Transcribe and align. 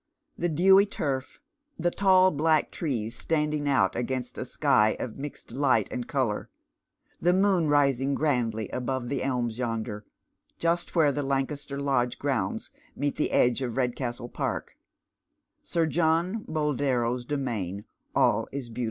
Tiie 0.39 0.55
dewy 0.55 0.87
turf, 0.87 1.39
the 1.77 1.91
tail 1.91 2.31
black 2.31 2.71
trees 2.71 3.15
standing 3.15 3.69
out 3.69 3.95
against 3.95 4.35
a 4.39 4.45
sky 4.45 4.97
of 4.99 5.19
mixed 5.19 5.51
light 5.51 5.87
and 5.91 6.07
colour, 6.07 6.49
tlio 7.21 7.39
moon 7.39 7.67
rising 7.67 8.15
grandly 8.15 8.67
above 8.69 9.09
the 9.09 9.21
elms 9.21 9.59
yonder, 9.59 10.03
just 10.57 10.95
where 10.95 11.11
the 11.11 11.21
Lancaster 11.21 11.79
Lodge 11.79 12.17
grounds 12.17 12.71
meet 12.95 13.15
the 13.17 13.29
eilgo 13.31 13.67
of 13.67 13.73
liedcaatlo 13.75 14.31
i'ark, 14.39 14.75
Sir 15.61 15.85
John 15.85 16.45
Boldero's 16.47 17.23
domain— 17.23 17.85
all 18.15 18.47
if 18.51 18.73
be«u!. 18.73 18.79